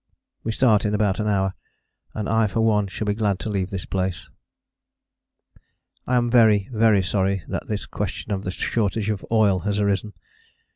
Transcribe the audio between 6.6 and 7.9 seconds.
very sorry that this